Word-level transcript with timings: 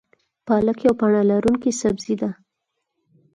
پالک 0.47 0.77
یوه 0.85 0.97
پاڼه 0.99 1.21
لرونکی 1.29 1.71
سبزی 1.81 2.15
ده 2.21 2.29